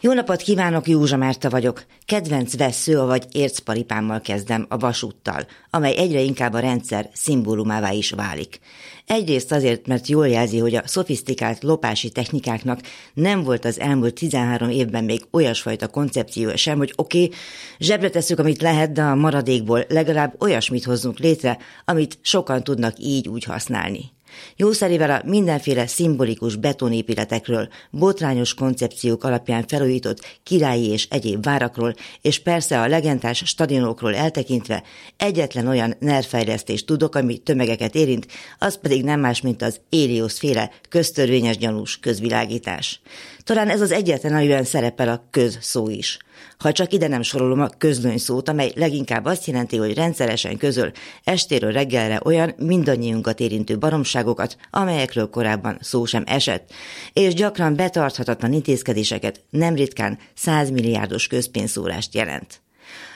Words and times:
Jó 0.00 0.12
napot 0.12 0.40
kívánok, 0.40 0.88
Józsa 0.88 1.16
Márta 1.16 1.50
vagyok. 1.50 1.84
Kedvenc 2.04 2.56
vesző, 2.56 2.98
vagy 3.00 3.26
ércparipámmal 3.32 4.20
kezdem 4.20 4.66
a 4.68 4.76
vasúttal, 4.76 5.46
amely 5.70 5.96
egyre 5.96 6.20
inkább 6.20 6.52
a 6.52 6.58
rendszer 6.58 7.08
szimbólumává 7.12 7.92
is 7.92 8.10
válik. 8.10 8.58
Egyrészt 9.06 9.52
azért, 9.52 9.86
mert 9.86 10.06
jól 10.06 10.28
jelzi, 10.28 10.58
hogy 10.58 10.74
a 10.74 10.86
szofisztikált 10.86 11.62
lopási 11.62 12.10
technikáknak 12.10 12.80
nem 13.14 13.42
volt 13.42 13.64
az 13.64 13.80
elmúlt 13.80 14.14
13 14.14 14.70
évben 14.70 15.04
még 15.04 15.20
olyasfajta 15.30 15.88
koncepció 15.88 16.56
sem, 16.56 16.78
hogy 16.78 16.92
oké, 16.96 17.24
okay, 17.24 17.36
zsebre 17.78 18.10
tesszük, 18.10 18.38
amit 18.38 18.62
lehet, 18.62 18.92
de 18.92 19.02
a 19.02 19.14
maradékból 19.14 19.84
legalább 19.88 20.42
olyasmit 20.42 20.84
hozzunk 20.84 21.18
létre, 21.18 21.58
amit 21.84 22.18
sokan 22.22 22.64
tudnak 22.64 22.94
így 22.98 23.28
úgy 23.28 23.44
használni. 23.44 24.16
Jószerével 24.56 25.10
a 25.10 25.28
mindenféle 25.28 25.86
szimbolikus 25.86 26.56
betonépületekről, 26.56 27.68
botrányos 27.90 28.54
koncepciók 28.54 29.24
alapján 29.24 29.66
felújított 29.66 30.38
királyi 30.42 30.86
és 30.86 31.06
egyéb 31.10 31.44
várakról, 31.44 31.94
és 32.22 32.38
persze 32.38 32.80
a 32.80 32.86
legendás 32.86 33.42
stadionokról 33.46 34.14
eltekintve 34.14 34.82
egyetlen 35.16 35.66
olyan 35.66 35.96
nervfejlesztést 35.98 36.86
tudok, 36.86 37.14
ami 37.14 37.38
tömegeket 37.38 37.94
érint, 37.94 38.26
az 38.58 38.78
pedig 38.80 39.04
nem 39.04 39.20
más, 39.20 39.40
mint 39.40 39.62
az 39.62 39.80
Éliosz 39.88 40.38
féle 40.38 40.70
köztörvényes 40.88 41.56
gyanús 41.56 41.98
közvilágítás. 41.98 43.00
Talán 43.44 43.68
ez 43.68 43.80
az 43.80 43.92
egyetlen, 43.92 44.34
amiben 44.34 44.64
szerepel 44.64 45.08
a 45.08 45.26
köz 45.30 45.58
szó 45.60 45.88
is. 45.88 46.18
Ha 46.58 46.72
csak 46.72 46.92
ide 46.92 47.08
nem 47.08 47.22
sorolom 47.22 47.60
a 47.60 47.68
közlöny 47.78 48.18
szót, 48.18 48.48
amely 48.48 48.72
leginkább 48.74 49.24
azt 49.24 49.46
jelenti, 49.46 49.76
hogy 49.76 49.94
rendszeresen 49.94 50.56
közöl 50.56 50.92
estéről 51.24 51.72
reggelre 51.72 52.20
olyan 52.24 52.54
mindannyiunkat 52.56 53.40
érintő 53.40 53.76
baromságokat, 54.18 54.56
amelyekről 54.70 55.30
korábban 55.30 55.78
szó 55.80 56.04
sem 56.04 56.22
esett, 56.26 56.70
és 57.12 57.34
gyakran 57.34 57.76
betarthatatlan 57.76 58.52
intézkedéseket 58.52 59.40
nem 59.50 59.74
ritkán 59.74 60.18
százmilliárdos 60.34 61.26
közpénzszórást 61.26 62.14
jelent. 62.14 62.60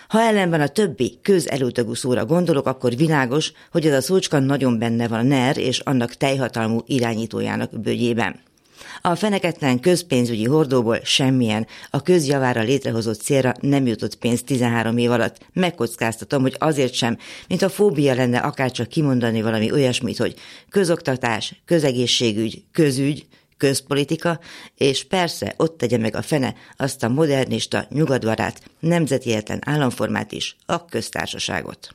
Ha 0.09 0.21
ellenben 0.21 0.61
a 0.61 0.69
többi 0.69 1.19
közelültögú 1.23 1.95
szóra 1.95 2.27
gondolok, 2.27 2.67
akkor 2.67 2.97
világos, 2.97 3.53
hogy 3.71 3.87
ez 3.87 3.95
a 3.95 4.01
szócska 4.01 4.39
nagyon 4.39 4.79
benne 4.79 5.09
van 5.09 5.19
a 5.19 5.23
NER 5.23 5.59
és 5.59 5.79
annak 5.79 6.15
teljhatalmú 6.15 6.81
irányítójának 6.87 7.81
bőgyében. 7.81 8.41
A 9.01 9.15
feneketlen 9.15 9.81
közpénzügyi 9.81 10.45
hordóból 10.45 11.01
semmilyen, 11.03 11.67
a 11.91 12.03
közjavára 12.03 12.63
létrehozott 12.63 13.21
célra 13.21 13.55
nem 13.61 13.87
jutott 13.87 14.17
pénz 14.17 14.43
13 14.43 14.99
év 14.99 15.11
alatt. 15.11 15.47
Megkockáztatom, 15.53 16.43
hogy 16.43 16.57
azért 16.59 16.93
sem, 16.93 17.19
mint 17.49 17.63
a 17.63 17.69
fóbia 17.69 18.15
lenne 18.15 18.39
akárcsak 18.39 18.89
kimondani 18.89 19.43
valami 19.43 19.73
olyasmit, 19.73 20.17
hogy 20.17 20.35
közoktatás, 20.71 21.63
közegészségügy, 21.65 22.65
közügy, 22.73 23.27
közpolitika, 23.57 24.41
és 24.77 25.05
persze 25.05 25.55
ott 25.57 25.79
tegye 25.79 25.99
meg 25.99 26.17
a 26.17 26.23
fene 26.23 26.55
azt 26.77 27.03
a 27.03 27.09
modernista, 27.09 27.87
nyugatbarát, 27.91 28.63
nemzetietlen 28.81 29.59
államformát 29.65 30.33
is, 30.33 30.57
a 30.67 30.85
köztársaságot. 30.85 31.89